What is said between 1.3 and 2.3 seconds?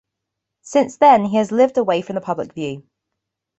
has lived away from the